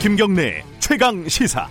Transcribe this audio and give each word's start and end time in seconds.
김경래 0.00 0.64
최강 0.80 1.28
시사. 1.28 1.68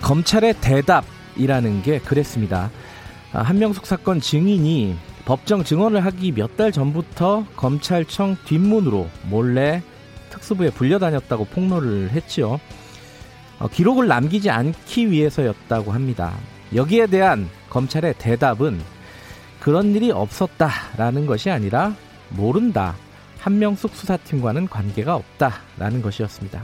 검찰의 0.00 0.54
대답이라는 0.60 1.82
게 1.82 1.98
그랬습니다. 2.00 2.70
아, 3.32 3.42
한명숙 3.42 3.86
사건 3.86 4.20
증인이 4.20 4.96
법정 5.24 5.64
증언을 5.64 6.04
하기 6.04 6.32
몇 6.32 6.56
달 6.56 6.70
전부터 6.72 7.46
검찰청 7.56 8.36
뒷문으로 8.44 9.08
몰래 9.30 9.82
특수부에 10.32 10.70
불려다녔다고 10.70 11.44
폭로를 11.46 12.10
했지요. 12.10 12.58
어, 13.58 13.68
기록을 13.68 14.08
남기지 14.08 14.50
않기 14.50 15.10
위해서였다고 15.10 15.92
합니다. 15.92 16.34
여기에 16.74 17.06
대한 17.06 17.48
검찰의 17.70 18.14
대답은 18.18 18.80
그런 19.60 19.94
일이 19.94 20.10
없었다라는 20.10 21.26
것이 21.26 21.50
아니라 21.50 21.94
모른다. 22.30 22.96
한명숙 23.38 23.94
수사팀과는 23.94 24.68
관계가 24.68 25.14
없다라는 25.14 26.02
것이었습니다. 26.02 26.62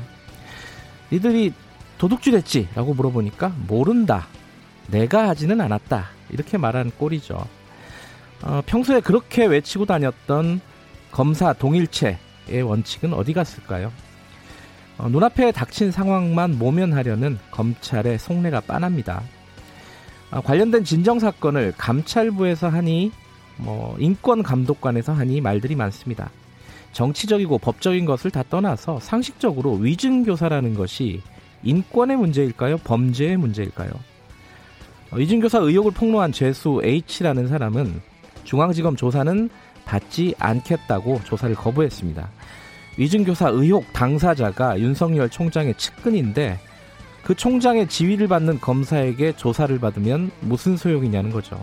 이들이 1.11 1.53
도둑질했지? 1.99 2.69
라고 2.75 2.95
물어보니까 2.95 3.53
모른다. 3.67 4.27
내가 4.89 5.29
하지는 5.29 5.61
않았다. 5.61 6.07
이렇게 6.31 6.57
말한 6.57 6.93
꼴이죠. 6.99 7.47
어, 8.43 8.63
평소에 8.67 9.01
그렇게 9.01 9.47
외치고 9.47 9.85
다녔던 9.85 10.61
검사 11.11 11.53
동일체 11.53 12.19
의 12.51 12.63
원칙은 12.63 13.13
어디 13.13 13.33
갔을까요? 13.33 13.93
어, 14.99 15.09
눈앞에 15.09 15.53
닥친 15.53 15.91
상황만 15.91 16.59
모면하려는 16.59 17.39
검찰의 17.51 18.19
속내가 18.19 18.61
빤합니다. 18.63 19.23
어, 20.31 20.41
관련된 20.41 20.85
진정 20.85 21.19
사건을 21.19 21.73
감찰부에서 21.77 22.69
하니 22.69 23.13
뭐 23.57 23.97
인권 23.99 24.43
감독관에서 24.43 25.13
하니 25.13 25.41
말들이 25.41 25.75
많습니다. 25.77 26.31
정치적이고 26.93 27.59
법적인 27.59 28.05
것을 28.07 28.31
다 28.31 28.43
떠나서 28.49 28.99
상식적으로 29.01 29.75
위증 29.75 30.25
교사라는 30.25 30.75
것이 30.75 31.23
인권의 31.63 32.17
문제일까요? 32.17 32.79
범죄의 32.79 33.37
문제일까요? 33.37 33.91
어, 35.11 35.17
위증교사 35.17 35.59
의혹을 35.59 35.93
폭로한 35.93 36.33
죄수 36.33 36.81
H라는 36.83 37.47
사람은 37.49 38.01
중앙지검 38.45 38.97
조사는 38.97 39.51
받지 39.89 40.35
않겠다고 40.39 41.23
조사를 41.25 41.55
거부했습니다. 41.57 42.29
위증교사 42.99 43.49
의혹 43.49 43.91
당사자가 43.95 44.79
윤석열 44.79 45.31
총장의 45.31 45.75
측근인데 45.77 46.61
그 47.25 47.35
총장의 47.35 47.89
지위를 47.89 48.29
받는 48.29 48.61
검사에게 48.61 49.33
조사를 49.37 49.77
받으면 49.79 50.31
무슨 50.41 50.77
소용이냐는 50.77 51.31
거죠. 51.31 51.59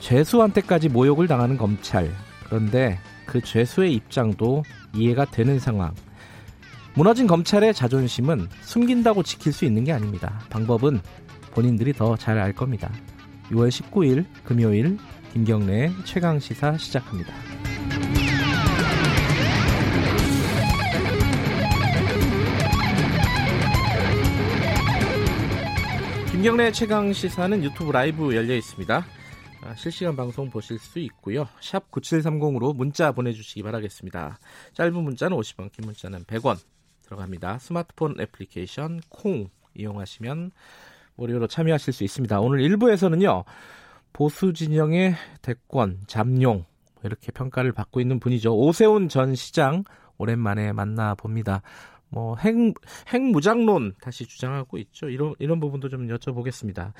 죄수한테까지 0.00 0.88
모욕을 0.90 1.26
당하는 1.26 1.56
검찰. 1.56 2.10
그런데 2.46 2.98
그 3.26 3.40
죄수의 3.40 3.92
입장도 3.94 4.62
이해가 4.94 5.24
되는 5.26 5.58
상황. 5.58 5.92
무너진 6.94 7.26
검찰의 7.26 7.74
자존심은 7.74 8.48
숨긴다고 8.62 9.22
지킬 9.22 9.52
수 9.52 9.64
있는 9.64 9.84
게 9.84 9.92
아닙니다. 9.92 10.40
방법은 10.50 11.00
본인들이 11.52 11.92
더 11.94 12.16
잘 12.16 12.38
알 12.38 12.52
겁니다. 12.52 12.90
6월 13.50 13.68
19일 13.70 14.24
금요일 14.44 14.98
김경래 15.32 15.90
최강 16.04 16.38
시사 16.38 16.76
시작합니다. 16.78 17.32
김경래 26.32 26.72
최강 26.72 27.12
시사는 27.12 27.62
유튜브 27.62 27.92
라이브 27.92 28.34
열려 28.34 28.54
있습니다. 28.54 29.04
아, 29.62 29.74
실시간 29.74 30.16
방송 30.16 30.48
보실 30.48 30.78
수 30.78 30.98
있고요. 31.00 31.46
샵 31.60 31.90
9730으로 31.90 32.74
문자 32.74 33.12
보내주시기 33.12 33.62
바라겠습니다. 33.62 34.38
짧은 34.72 34.94
문자는 34.94 35.36
50원, 35.36 35.70
긴 35.72 35.84
문자는 35.86 36.24
100원 36.24 36.56
들어갑니다. 37.02 37.58
스마트폰 37.58 38.18
애플리케이션 38.20 39.00
콩 39.08 39.50
이용하시면 39.74 40.52
무료로 41.16 41.48
참여하실 41.48 41.92
수 41.92 42.04
있습니다. 42.04 42.40
오늘 42.40 42.60
1부에서는요. 42.60 43.44
보수 44.18 44.52
진영의 44.52 45.14
대권, 45.42 46.00
잠룡 46.08 46.64
이렇게 47.04 47.30
평가를 47.30 47.70
받고 47.70 48.00
있는 48.00 48.18
분이죠. 48.18 48.52
오세훈 48.52 49.08
전 49.08 49.36
시장 49.36 49.84
오랜만에 50.16 50.72
만나봅니다. 50.72 51.62
뭐 52.08 52.34
핵, 52.34 52.52
핵무장론 53.14 53.94
다시 54.00 54.26
주장하고 54.26 54.76
있죠. 54.78 55.08
이런 55.08 55.34
이런 55.38 55.60
부분도 55.60 55.88
좀 55.88 56.08
여쭤보겠습니다. 56.08 56.94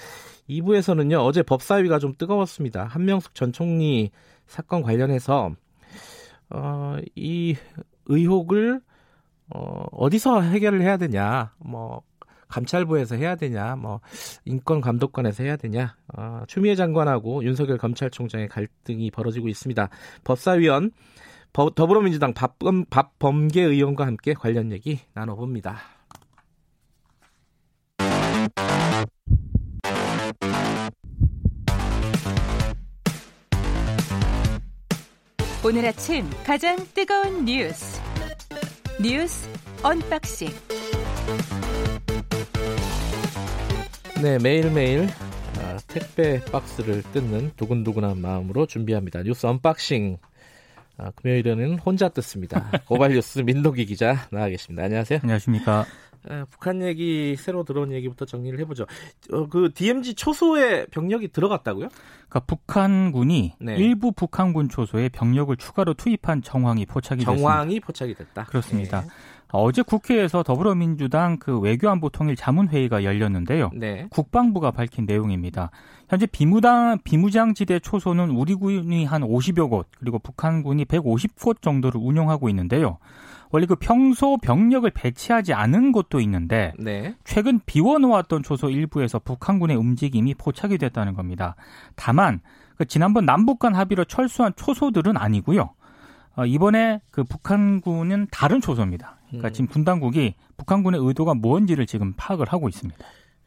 2부에서는요. 0.49 1.19
어제 1.27 1.43
법사위가 1.43 1.99
좀 1.99 2.15
뜨거웠습니다. 2.17 2.85
한명숙 2.85 3.35
전 3.35 3.51
총리 3.51 4.13
사건 4.47 4.83
관련해서 4.83 5.51
어, 6.51 6.97
이 7.17 7.57
의혹을 8.07 8.81
어, 9.57 9.85
어디서 9.91 10.43
해결을 10.43 10.83
해야 10.83 10.97
되냐. 10.97 11.53
뭐 11.59 12.01
감찰부에서 12.49 13.17
해야 13.17 13.37
되냐, 13.37 13.77
뭐 13.77 14.01
인권 14.45 14.81
감독관에서 14.81 15.45
해야 15.45 15.57
되냐, 15.57 15.97
어, 16.17 16.43
추미애 16.49 16.75
장관하고 16.75 17.45
윤석열 17.45 17.79
검찰총장의 17.79 18.49
갈등이 18.49 19.11
벌어지고 19.11 19.49
있습니다. 19.49 19.89
법사위원 20.25 20.91
더불어민주당 21.53 22.35
박범, 22.35 22.85
박범계 22.87 23.63
의원과 23.63 24.07
함께 24.07 24.35
관련 24.35 24.71
얘기 24.73 25.01
나눠봅니다. 25.15 25.79
오늘 35.65 35.85
아침 35.85 36.25
가장 36.47 36.79
뜨거운 36.95 37.45
뉴스 37.45 38.01
뉴스 39.03 39.51
언박싱 39.83 40.49
네 44.23 44.37
매일매일 44.43 45.07
아, 45.61 45.79
택배 45.87 46.41
박스를 46.47 47.03
뜯는 47.13 47.53
두근두근한 47.57 48.21
마음으로 48.21 48.67
준비합니다. 48.67 49.23
뉴스 49.23 49.47
언박싱 49.47 50.19
아, 50.97 51.13
금요일에는 51.13 51.79
혼자 51.79 52.09
뜯습니다. 52.09 52.69
고발뉴스 52.87 53.41
민동기 53.41 53.87
기자 53.87 54.27
나와 54.33 54.49
계십니다. 54.49 54.83
안녕하세요. 54.83 55.21
안녕하십니까. 55.23 55.87
아, 56.29 56.45
북한 56.51 56.83
얘기 56.83 57.37
새로 57.37 57.63
들어온 57.63 57.93
얘기부터 57.93 58.25
정리를 58.25 58.59
해보죠. 58.59 58.87
어, 59.33 59.47
그 59.47 59.71
DMZ 59.73 60.15
초소에 60.15 60.87
병력이 60.87 61.29
들어갔다고요? 61.29 61.89
그러니까 62.29 62.41
북한군이 62.41 63.55
네. 63.61 63.77
일부 63.77 64.11
북한군 64.11 64.69
초소에 64.69 65.11
병력을 65.11 65.57
추가로 65.57 65.95
투입한 65.95 66.43
정황이 66.43 66.87
포착이 66.87 67.23
정황이 67.23 67.37
됐습니다. 67.37 67.53
정황이 67.53 67.81
포착이 67.81 68.15
됐다. 68.15 68.45
그렇습니다. 68.47 69.03
네. 69.03 69.09
어제 69.53 69.83
국회에서 69.83 70.43
더불어민주당 70.43 71.39
그 71.39 71.59
외교안보 71.59 72.11
통일 72.11 72.37
자문회의가 72.37 73.05
열렸는데요. 73.05 73.71
네. 73.75 74.07
국방부가 74.11 74.71
밝힌 74.71 75.07
내용입니다. 75.07 75.71
현재 76.09 76.27
비무장, 76.27 76.99
비무장지대 77.03 77.81
초소는 77.81 78.31
우리 78.31 78.55
군이 78.55 79.05
한 79.05 79.23
50여 79.23 79.71
곳, 79.71 79.89
그리고 79.99 80.19
북한군이 80.19 80.85
150곳 80.85 81.63
정도를 81.63 82.01
운영하고 82.03 82.49
있는데요. 82.51 82.99
원래 83.51 83.67
그 83.67 83.77
평소 83.77 84.37
병력을 84.37 84.91
배치하지 84.91 85.55
않은 85.55 85.93
곳도 85.93 86.21
있는데 86.21 86.73
네. 86.79 87.15
최근 87.25 87.61
비워놓았던 87.65 88.43
초소 88.43 88.69
일부에서 88.69 89.19
북한군의 89.19 89.77
움직임이 89.77 90.35
포착이 90.35 90.77
됐다는 90.77 91.15
겁니다. 91.15 91.57
다만 91.97 92.41
그 92.77 92.85
지난번 92.85 93.25
남북 93.25 93.59
간 93.59 93.75
합의로 93.75 94.05
철수한 94.05 94.53
초소들은 94.55 95.17
아니고요. 95.17 95.71
어, 96.37 96.47
이번에 96.47 97.01
그 97.11 97.25
북한군은 97.25 98.29
다른 98.31 98.61
초소입니다. 98.61 99.18
그러니까 99.29 99.49
음. 99.49 99.53
지금 99.53 99.67
군 99.69 99.85
당국이 99.85 100.35
북한군의 100.57 101.01
의도가 101.03 101.35
뭔지를 101.35 101.87
지금 101.87 102.15
파악을 102.17 102.47
하고 102.47 102.69
있습니다. 102.69 103.05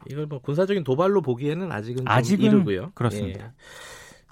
이걸 0.10 0.26
뭐 0.26 0.40
군사적인 0.40 0.84
도발로 0.84 1.22
보기에는 1.22 1.72
아직은 1.72 2.08
아직은 2.08 2.46
이르고요. 2.46 2.92
그렇습니다. 2.96 3.54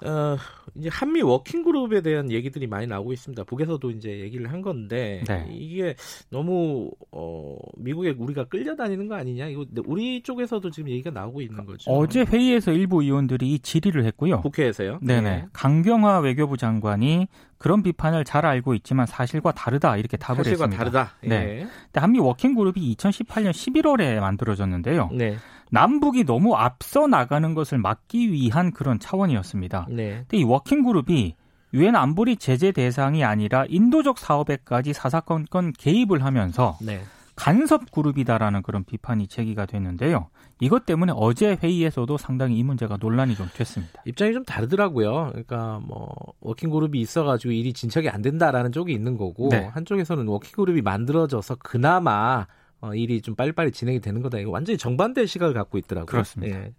예. 0.04 0.08
어, 0.08 0.36
이제 0.74 0.88
한미 0.90 1.22
워킹 1.22 1.62
그룹에 1.62 2.00
대한 2.02 2.30
얘기들이 2.30 2.66
많이 2.66 2.86
나오고 2.86 3.12
있습니다. 3.12 3.44
북에서도 3.44 3.90
이제 3.90 4.20
얘기를 4.20 4.50
한 4.50 4.62
건데 4.62 5.22
네. 5.26 5.46
이게 5.50 5.94
너무 6.30 6.90
어, 7.10 7.56
미국에 7.76 8.10
우리가 8.10 8.44
끌려다니는 8.44 9.08
거 9.08 9.14
아니냐? 9.14 9.48
이거 9.48 9.64
우리 9.86 10.22
쪽에서도 10.22 10.70
지금 10.70 10.90
얘기가 10.90 11.10
나오고 11.10 11.42
있는 11.42 11.64
거죠. 11.64 11.90
어제 11.90 12.22
회의에서 12.22 12.72
일부 12.72 13.02
의원들이 13.02 13.54
이 13.54 13.58
질의를 13.58 14.04
했고요. 14.04 14.40
국회에서요? 14.40 14.98
네네. 15.02 15.20
네. 15.20 15.46
강경화 15.52 16.20
외교부 16.20 16.56
장관이 16.56 17.28
그런 17.58 17.82
비판을 17.82 18.24
잘 18.24 18.46
알고 18.46 18.74
있지만 18.74 19.04
사실과 19.04 19.52
다르다 19.52 19.98
이렇게 19.98 20.16
답을 20.16 20.38
사실과 20.44 20.64
했습니다. 20.64 20.78
다르다. 20.78 21.14
예. 21.24 21.28
네. 21.28 21.66
근데 21.84 22.00
한미 22.00 22.18
워킹 22.18 22.54
그룹이 22.54 22.96
2018년 22.96 23.50
11월에 23.50 24.18
만들어졌는데요. 24.18 25.10
네. 25.12 25.36
남북이 25.70 26.24
너무 26.24 26.54
앞서 26.54 27.06
나가는 27.06 27.54
것을 27.54 27.78
막기 27.78 28.32
위한 28.32 28.72
그런 28.72 28.98
차원이었습니다. 28.98 29.86
네. 29.90 30.24
근데 30.28 30.36
이 30.38 30.44
워킹 30.44 30.82
그룹이 30.82 31.34
유엔 31.72 31.94
안보리 31.94 32.36
제재 32.36 32.72
대상이 32.72 33.24
아니라 33.24 33.64
인도적 33.68 34.18
사업에까지 34.18 34.92
사사건건 34.92 35.72
개입을 35.78 36.24
하면서 36.24 36.76
네. 36.82 37.00
간섭 37.36 37.90
그룹이다라는 37.90 38.60
그런 38.62 38.84
비판이 38.84 39.28
제기가 39.28 39.64
됐는데요. 39.64 40.28
이것 40.60 40.84
때문에 40.84 41.12
어제 41.16 41.56
회의에서도 41.62 42.18
상당히 42.18 42.58
이 42.58 42.62
문제가 42.62 42.98
논란이 43.00 43.34
좀 43.34 43.48
됐습니다. 43.54 44.02
입장이 44.04 44.34
좀 44.34 44.44
다르더라고요. 44.44 45.28
그러니까 45.30 45.80
뭐 45.86 46.14
워킹 46.40 46.68
그룹이 46.68 47.00
있어가지고 47.00 47.52
일이 47.52 47.72
진척이 47.72 48.10
안 48.10 48.20
된다라는 48.20 48.72
쪽이 48.72 48.92
있는 48.92 49.16
거고 49.16 49.48
네. 49.48 49.64
한쪽에서는 49.72 50.26
워킹 50.26 50.52
그룹이 50.52 50.82
만들어져서 50.82 51.56
그나마 51.60 52.46
어, 52.80 52.94
일이 52.94 53.20
좀 53.20 53.34
빨리빨리 53.34 53.72
진행이 53.72 54.00
되는 54.00 54.22
거다. 54.22 54.38
이거 54.38 54.50
완전히 54.50 54.78
정반대의 54.78 55.26
시각을 55.26 55.54
갖고 55.54 55.78
있더라고요. 55.78 56.06
그렇습니다. 56.06 56.56
예. 56.56 56.72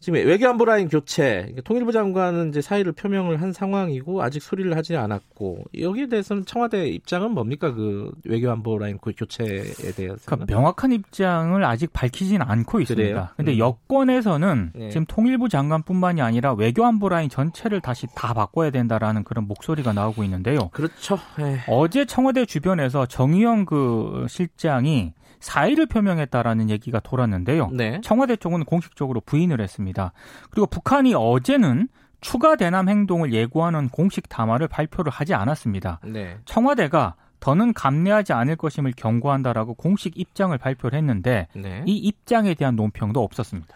지금 0.00 0.26
외교안보 0.26 0.64
라인 0.64 0.88
교체, 0.88 1.54
통일부 1.62 1.92
장관은 1.92 2.48
이제 2.48 2.62
사의를 2.62 2.92
표명을 2.92 3.42
한 3.42 3.52
상황이고 3.52 4.22
아직 4.22 4.42
소리를 4.42 4.74
하지 4.74 4.96
않았고 4.96 5.64
여기에 5.78 6.08
대해서는 6.08 6.46
청와대 6.46 6.88
입장은 6.88 7.32
뭡니까 7.32 7.74
그 7.74 8.10
외교안보 8.24 8.78
라인 8.78 8.96
교체에 8.96 9.62
대해서? 9.94 10.16
그러니까 10.24 10.46
명확한 10.48 10.92
입장을 10.92 11.62
아직 11.62 11.92
밝히진 11.92 12.40
않고 12.40 12.80
있습니다. 12.80 13.32
그런데 13.34 13.52
음. 13.52 13.58
여권에서는 13.58 14.72
네. 14.74 14.88
지금 14.88 15.04
통일부 15.06 15.50
장관뿐만이 15.50 16.22
아니라 16.22 16.54
외교안보 16.54 17.10
라인 17.10 17.28
전체를 17.28 17.82
다시 17.82 18.06
다 18.14 18.32
바꿔야 18.32 18.70
된다라는 18.70 19.22
그런 19.24 19.46
목소리가 19.46 19.92
나오고 19.92 20.24
있는데요. 20.24 20.70
그렇죠. 20.72 21.18
네. 21.36 21.58
어제 21.68 22.06
청와대 22.06 22.46
주변에서 22.46 23.04
정의영 23.04 23.66
그 23.66 24.24
실장이 24.30 25.12
사의를 25.40 25.86
표명했다라는 25.86 26.70
얘기가 26.70 27.00
돌았는데요. 27.00 27.70
네. 27.72 28.00
청와대 28.02 28.36
쪽은 28.36 28.64
공식적으로 28.64 29.20
부인을 29.20 29.60
했습니다. 29.60 30.12
그리고 30.50 30.66
북한이 30.66 31.14
어제는 31.14 31.88
추가 32.20 32.56
대남 32.56 32.88
행동을 32.88 33.32
예고하는 33.32 33.88
공식 33.88 34.28
담화를 34.28 34.68
발표를 34.68 35.10
하지 35.10 35.34
않았습니다. 35.34 36.00
네. 36.04 36.38
청와대가 36.44 37.14
더는 37.40 37.72
감내하지 37.72 38.34
않을 38.34 38.56
것임을 38.56 38.92
경고한다라고 38.96 39.74
공식 39.74 40.18
입장을 40.18 40.56
발표를 40.56 40.98
했는데 40.98 41.48
네. 41.54 41.82
이 41.86 41.96
입장에 41.96 42.54
대한 42.54 42.76
논평도 42.76 43.22
없었습니다. 43.22 43.74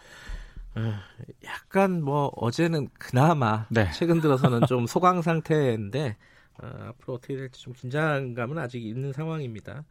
어, 0.77 0.93
약간 1.45 2.03
뭐 2.03 2.31
어제는 2.37 2.89
그나마 2.99 3.65
네. 3.71 3.91
최근 3.93 4.21
들어서는 4.21 4.63
좀 4.69 4.87
소강 4.87 5.23
상태인데 5.23 6.17
어, 6.63 6.67
앞으로 6.89 7.15
어떻게 7.15 7.37
될지 7.37 7.63
좀 7.63 7.73
긴장감은 7.73 8.59
아직 8.59 8.85
있는 8.85 9.13
상황입니다. 9.13 9.85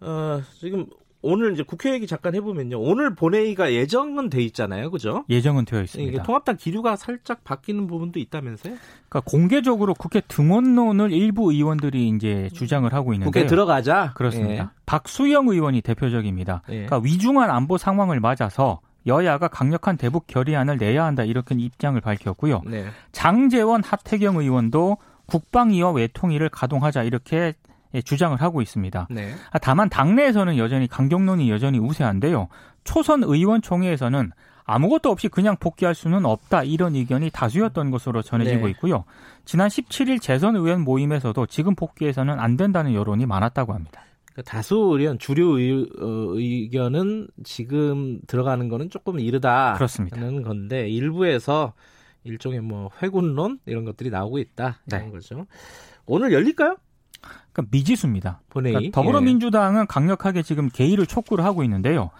어, 0.00 0.42
지금 0.58 0.86
오늘 1.20 1.52
이제 1.52 1.64
국회 1.64 1.92
얘기 1.92 2.06
잠깐 2.06 2.34
해보면요. 2.36 2.80
오늘 2.80 3.14
본회의가 3.14 3.72
예정은 3.72 4.30
돼 4.30 4.40
있잖아요. 4.42 4.90
그죠? 4.90 5.24
예정은 5.28 5.64
되어 5.64 5.82
있습니다. 5.82 6.22
통합당 6.22 6.56
기류가 6.56 6.94
살짝 6.96 7.42
바뀌는 7.42 7.88
부분도 7.88 8.20
있다면서요? 8.20 8.74
그러니까 9.08 9.20
공개적으로 9.28 9.94
국회 9.94 10.20
등원론을 10.20 11.12
일부 11.12 11.52
의원들이 11.52 12.08
이제 12.08 12.48
주장을 12.52 12.90
하고 12.92 13.14
있는데 13.14 13.30
국회 13.30 13.46
들어가자. 13.46 14.12
그렇습니다. 14.14 14.64
예. 14.64 14.68
박수영 14.86 15.48
의원이 15.48 15.80
대표적입니다. 15.80 16.62
예. 16.68 16.86
그러니까 16.86 17.00
위중한 17.02 17.50
안보 17.50 17.78
상황을 17.78 18.20
맞아서 18.20 18.80
여야가 19.06 19.48
강력한 19.48 19.96
대북 19.96 20.26
결의안을 20.28 20.78
내야 20.78 21.04
한다 21.04 21.24
이렇게 21.24 21.56
입장을 21.56 22.00
밝혔고요. 22.00 22.62
네. 22.66 22.86
장재원 23.10 23.82
하태경 23.82 24.36
의원도 24.36 24.98
국방위와 25.26 25.92
외통위를 25.92 26.48
가동하자 26.48 27.02
이렇게 27.02 27.36
예, 27.36 27.54
주장을 28.04 28.40
하고 28.40 28.62
있습니다. 28.62 29.08
네. 29.10 29.34
아, 29.50 29.58
다만 29.58 29.88
당내에서는 29.88 30.58
여전히 30.58 30.86
강경론이 30.86 31.50
여전히 31.50 31.78
우세한데요. 31.78 32.48
초선 32.84 33.22
의원총회에서는 33.22 34.30
아무것도 34.64 35.10
없이 35.10 35.28
그냥 35.28 35.56
복귀할 35.56 35.94
수는 35.94 36.26
없다 36.26 36.62
이런 36.62 36.94
의견이 36.94 37.30
다수였던 37.30 37.90
것으로 37.90 38.20
전해지고 38.20 38.66
네. 38.66 38.70
있고요. 38.72 39.04
지난 39.46 39.68
17일 39.68 40.20
재선 40.20 40.56
의원 40.56 40.82
모임에서도 40.82 41.46
지금 41.46 41.74
복귀해서는 41.74 42.38
안 42.38 42.58
된다는 42.58 42.92
여론이 42.92 43.24
많았다고 43.24 43.72
합니다. 43.72 44.02
그 44.34 44.42
다수 44.42 44.90
의견 44.92 45.18
주류 45.18 45.58
의, 45.58 45.88
어, 45.98 46.70
견은 46.70 47.28
지금 47.44 48.20
들어가는 48.26 48.68
거는 48.68 48.90
조금 48.90 49.18
이르다 49.18 49.72
그렇습니다. 49.74 50.20
하는 50.20 50.42
건데 50.42 50.88
일부에서 50.88 51.72
일종의 52.24 52.60
뭐 52.60 52.90
회군론 53.02 53.58
이런 53.64 53.84
것들이 53.84 54.10
나오고 54.10 54.38
있다 54.38 54.80
이런 54.86 55.06
네. 55.06 55.10
거죠. 55.10 55.46
오늘 56.06 56.32
열릴까요? 56.32 56.76
그러니까 57.52 57.70
미지수입니다. 57.70 58.40
그러니까 58.48 58.80
더불어민주당은 58.92 59.86
강력하게 59.86 60.42
지금 60.42 60.68
개의를 60.68 61.06
촉구를 61.06 61.44
하고 61.44 61.64
있는데요. 61.64 62.10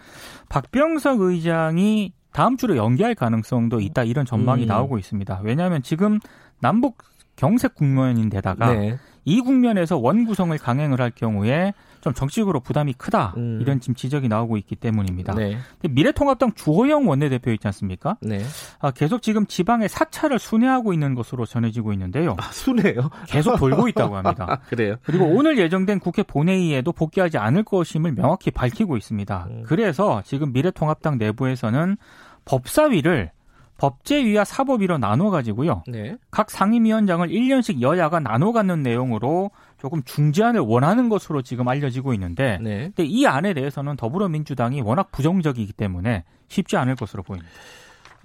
박병석 0.49 1.21
의장이 1.21 2.13
다음 2.31 2.57
주로 2.57 2.77
연기할 2.77 3.15
가능성도 3.15 3.79
있다 3.79 4.03
이런 4.03 4.25
전망이 4.25 4.63
음. 4.63 4.67
나오고 4.67 4.97
있습니다. 4.97 5.41
왜냐하면 5.43 5.81
지금 5.81 6.19
남북 6.59 6.97
경색 7.35 7.75
국면인데다가 7.75 8.73
네. 8.73 8.97
이 9.25 9.41
국면에서 9.41 9.97
원 9.97 10.25
구성을 10.25 10.57
강행을 10.57 10.99
할 11.01 11.11
경우에 11.11 11.73
좀 12.01 12.13
정치적으로 12.13 12.59
부담이 12.59 12.93
크다 12.93 13.33
음. 13.37 13.59
이런 13.61 13.79
지금 13.79 13.95
지적이 13.95 14.27
나오고 14.27 14.57
있기 14.57 14.75
때문입니다. 14.75 15.33
네. 15.35 15.57
미래통합당 15.81 16.53
주호영 16.53 17.07
원내대표 17.07 17.51
있지 17.51 17.67
않습니까? 17.67 18.17
네. 18.21 18.41
아, 18.79 18.91
계속 18.91 19.21
지금 19.21 19.45
지방의 19.45 19.89
사찰을 19.89 20.39
순회하고 20.39 20.93
있는 20.93 21.15
것으로 21.15 21.45
전해지고 21.45 21.93
있는데요. 21.93 22.35
아, 22.39 22.43
순회요? 22.51 23.09
계속 23.27 23.57
돌고 23.57 23.87
있다고 23.89 24.17
합니다. 24.17 24.61
그래요? 24.69 24.95
그리고 25.03 25.25
오늘 25.25 25.57
예정된 25.57 25.99
국회 25.99 26.23
본회의에도 26.23 26.91
복귀하지 26.91 27.37
않을 27.37 27.63
것임을 27.63 28.13
명확히 28.13 28.51
밝히고 28.51 28.97
있습니다. 28.97 29.47
음. 29.49 29.63
그래서 29.65 30.21
지금 30.25 30.53
미래통합당 30.53 31.17
내부에서는 31.17 31.97
법사위를 32.45 33.31
법제위와 33.79 34.43
사법위로 34.43 34.97
나눠 34.97 35.31
가지고요. 35.31 35.83
네. 35.87 36.17
각 36.29 36.51
상임위원장을 36.51 37.27
1년씩 37.27 37.81
여야가 37.81 38.19
나눠 38.19 38.51
갖는 38.51 38.83
내용으로 38.83 39.51
조금 39.79 40.03
중재안을 40.03 40.59
원하는 40.59 41.09
것으로 41.09 41.41
지금 41.41 41.67
알려지고 41.67 42.13
있는데 42.13 42.59
네. 42.61 42.91
근데 42.95 43.05
이 43.05 43.25
안에 43.25 43.53
대해서는 43.53 43.95
더불어민주당이 43.95 44.81
워낙 44.81 45.11
부정적이기 45.11 45.73
때문에 45.73 46.25
쉽지 46.47 46.77
않을 46.77 46.95
것으로 46.95 47.23
보입니다. 47.23 47.49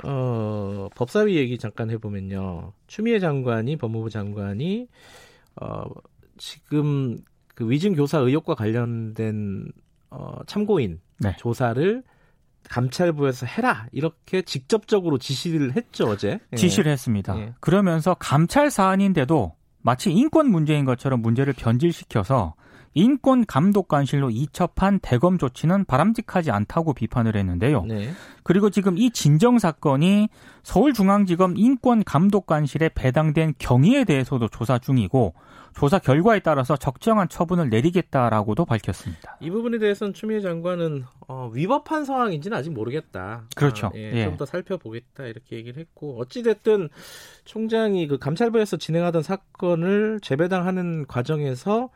어, 0.03 0.89
법사위 0.97 1.37
얘기 1.37 1.57
잠깐 1.57 1.91
해보면요. 1.91 2.73
추미애 2.89 3.21
장관이 3.21 3.77
법무부 3.77 4.11
장관이 4.11 4.89
어, 5.61 5.85
지금 6.37 7.19
그 7.55 7.71
위증 7.71 7.95
교사 7.95 8.19
의혹과 8.19 8.57
관련된 8.57 9.71
어, 10.11 10.39
참고인 10.47 11.01
네. 11.21 11.37
조사를 11.39 12.03
감찰부에서 12.69 13.47
해라 13.47 13.87
이렇게 13.93 14.43
직접적으로 14.43 15.19
지시를 15.19 15.77
했죠 15.77 16.07
어제 16.07 16.41
예. 16.53 16.57
지시를 16.57 16.91
했습니다. 16.91 17.39
예. 17.39 17.55
그러면서 17.61 18.15
감찰 18.15 18.71
사안인데도 18.71 19.55
마치 19.85 20.11
인권 20.11 20.51
문제인 20.51 20.87
것처럼 20.87 21.21
문제를 21.21 21.53
변질시켜서 21.53 22.55
인권 22.95 23.45
감독 23.45 23.89
관실로 23.89 24.31
이첩한 24.31 25.01
대검 25.03 25.37
조치는 25.39 25.85
바람직하지 25.85 26.51
않다고 26.51 26.95
비판을 26.95 27.37
했는데요. 27.37 27.85
네. 27.85 28.11
그리고 28.43 28.71
지금 28.71 28.97
이 28.97 29.11
진정 29.11 29.59
사건이 29.59 30.29
서울중앙지검 30.63 31.55
인권 31.57 32.05
감독 32.05 32.47
관실에 32.47 32.91
배당된 32.95 33.55
경위에 33.59 34.05
대해서도 34.05 34.49
조사 34.49 34.79
중이고 34.79 35.35
조사 35.75 35.99
결과에 35.99 36.39
따라서 36.39 36.77
적정한 36.77 37.29
처분을 37.29 37.69
내리겠다라고도 37.69 38.65
밝혔습니다. 38.65 39.37
이 39.41 39.51
부분에 39.51 39.79
대해서는 39.79 40.15
추미애 40.15 40.41
장관은 40.41 41.05
어, 41.27 41.51
위법한 41.53 42.05
상황인지는 42.05 42.57
아직 42.57 42.71
모르겠다. 42.71 43.43
그렇죠. 43.57 43.89
아, 43.89 43.91
예, 43.97 44.13
예. 44.15 44.25
좀더 44.25 44.47
살펴보겠다 44.47 45.25
이렇게 45.25 45.57
얘기를 45.57 45.81
했고 45.81 46.21
어찌 46.21 46.43
됐든 46.45 46.91
총장이 47.45 48.07
그 48.07 48.19
감찰부에서 48.19 48.77
진행하던 48.77 49.23
사건을 49.23 50.21
재배당하는 50.23 51.07
과정에서 51.07 51.91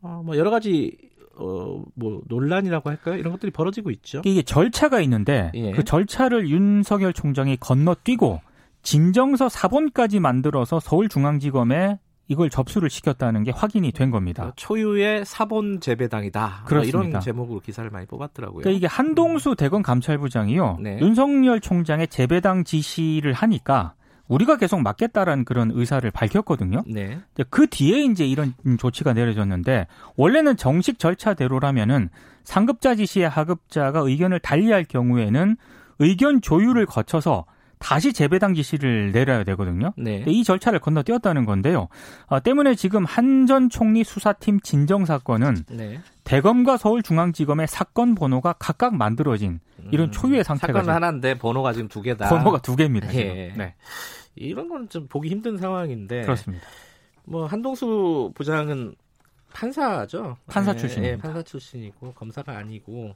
어, 0.00 0.22
뭐 0.24 0.36
여러 0.36 0.50
가지 0.50 0.96
어, 1.36 1.84
뭐 1.94 2.20
논란이라고 2.28 2.90
할까요? 2.90 3.16
이런 3.16 3.32
것들이 3.32 3.52
벌어지고 3.52 3.90
있죠. 3.90 4.22
이게 4.24 4.42
절차가 4.42 5.00
있는데 5.00 5.50
예. 5.54 5.72
그 5.72 5.84
절차를 5.84 6.48
윤석열 6.48 7.12
총장이 7.12 7.56
건너뛰고 7.58 8.40
진정서 8.82 9.48
사본까지 9.48 10.20
만들어서 10.20 10.80
서울중앙지검에 10.80 11.98
이걸 12.30 12.50
접수를 12.50 12.90
시켰다는 12.90 13.42
게 13.42 13.50
확인이 13.50 13.90
된 13.90 14.10
겁니다. 14.10 14.46
그 14.46 14.52
초유의 14.56 15.24
사본 15.24 15.80
재배당이다. 15.80 16.64
그렇습니다. 16.66 16.98
이런 17.08 17.20
제목으로 17.20 17.60
기사를 17.60 17.88
많이 17.90 18.06
뽑았더라고요. 18.06 18.62
그러니까 18.62 18.76
이게 18.76 18.86
한동수 18.86 19.54
대검 19.56 19.82
감찰부장이요. 19.82 20.78
네. 20.80 20.98
윤석열 21.00 21.60
총장의 21.60 22.08
재배당 22.08 22.64
지시를 22.64 23.32
하니까 23.32 23.94
우리가 24.28 24.56
계속 24.56 24.80
맡겠다라는 24.82 25.44
그런 25.44 25.70
의사를 25.74 26.08
밝혔거든요. 26.10 26.84
네. 26.86 27.18
그 27.50 27.66
뒤에 27.66 28.04
이제 28.04 28.26
이런 28.26 28.54
조치가 28.78 29.14
내려졌는데 29.14 29.86
원래는 30.16 30.56
정식 30.56 30.98
절차대로라면은 30.98 32.10
상급자 32.44 32.94
지시에 32.94 33.24
하급자가 33.24 34.00
의견을 34.00 34.40
달리할 34.40 34.84
경우에는 34.84 35.56
의견 35.98 36.40
조율을 36.40 36.86
거쳐서 36.86 37.46
다시 37.78 38.12
재배당 38.12 38.54
지시를 38.54 39.12
내려야 39.12 39.44
되거든요. 39.44 39.92
네. 39.96 40.24
이 40.26 40.44
절차를 40.44 40.78
건너뛰었다는 40.80 41.44
건데요. 41.44 41.88
아, 42.28 42.40
때문에 42.40 42.74
지금 42.74 43.04
한전 43.04 43.68
총리 43.70 44.04
수사팀 44.04 44.60
진정 44.60 45.04
사건은 45.04 45.64
네. 45.70 46.00
대검과 46.24 46.76
서울중앙지검의 46.76 47.66
사건 47.68 48.14
번호가 48.14 48.54
각각 48.58 48.94
만들어진 48.94 49.60
이런 49.90 50.08
음, 50.08 50.12
초유의 50.12 50.44
상태가 50.44 50.80
사건 50.80 50.94
하나인데 50.94 51.38
번호가 51.38 51.72
지금 51.72 51.88
두 51.88 52.02
개다. 52.02 52.28
번호가 52.28 52.58
두 52.60 52.76
개입니다. 52.76 53.12
예. 53.14 53.52
네. 53.56 53.74
이런 54.34 54.68
건 54.68 54.88
좀 54.88 55.06
보기 55.08 55.28
힘든 55.28 55.56
상황인데 55.56 56.22
그렇습니다. 56.22 56.64
뭐 57.24 57.46
한동수 57.46 58.32
부장은 58.34 58.94
판사죠. 59.52 60.36
판사 60.46 60.74
출신. 60.76 61.02
예, 61.04 61.16
판사 61.16 61.42
출신이고 61.42 62.12
검사가 62.12 62.56
아니고 62.58 63.14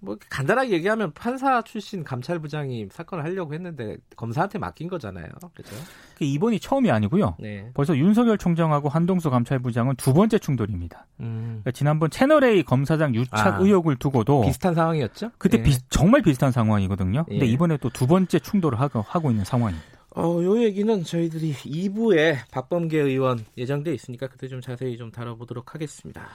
뭐 0.00 0.16
간단하게 0.30 0.70
얘기하면 0.70 1.12
판사 1.12 1.60
출신 1.62 2.04
감찰부장이 2.04 2.88
사건을 2.90 3.24
하려고 3.24 3.52
했는데 3.52 3.96
검사한테 4.16 4.58
맡긴 4.58 4.88
거잖아요. 4.88 5.26
그죠? 5.54 5.74
그 6.16 6.24
이번이 6.24 6.60
처음이 6.60 6.90
아니고요. 6.90 7.36
네. 7.38 7.70
벌써 7.74 7.96
윤석열 7.96 8.38
총장하고 8.38 8.88
한동수 8.88 9.28
감찰부장은 9.30 9.96
두 9.96 10.14
번째 10.14 10.38
충돌입니다. 10.38 11.06
음. 11.20 11.60
그러니까 11.62 11.72
지난번 11.72 12.10
채널 12.10 12.44
A 12.44 12.62
검사장 12.62 13.14
유착 13.14 13.54
아, 13.54 13.58
의혹을 13.58 13.96
두고도 13.96 14.42
비슷한 14.42 14.74
상황이었죠? 14.74 15.30
그때 15.36 15.56
네. 15.58 15.64
비, 15.64 15.78
정말 15.90 16.22
비슷한 16.22 16.52
상황이거든요. 16.52 17.24
근데 17.24 17.46
예. 17.46 17.50
이번에 17.50 17.76
또 17.76 17.88
두 17.98 18.06
번째 18.06 18.38
충돌을 18.38 18.78
하고, 18.78 19.00
하고 19.00 19.30
있는 19.30 19.44
상황입니다. 19.44 19.98
어, 20.14 20.22
요 20.42 20.62
얘기는 20.62 21.02
저희들이 21.02 21.52
2부에 21.52 22.36
박범계 22.52 22.96
의원 23.00 23.44
예정돼 23.56 23.92
있으니까 23.92 24.28
그때 24.28 24.46
좀 24.46 24.60
자세히 24.60 24.96
좀 24.96 25.10
다뤄보도록 25.10 25.74
하겠습니다. 25.74 26.28